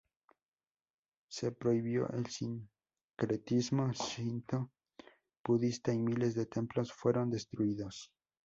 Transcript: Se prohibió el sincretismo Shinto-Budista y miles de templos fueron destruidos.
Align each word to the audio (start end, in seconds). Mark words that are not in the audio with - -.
Se 1.29 1.51
prohibió 1.51 2.09
el 2.09 2.25
sincretismo 2.25 3.91
Shinto-Budista 3.93 5.93
y 5.93 5.99
miles 5.99 6.33
de 6.33 6.47
templos 6.47 6.91
fueron 6.91 7.29
destruidos. 7.29 8.11